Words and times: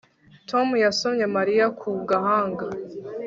Tom 0.49 0.67
yasomye 0.83 1.25
Mariya 1.35 1.65
ku 1.79 1.89
gahanga 2.09 2.65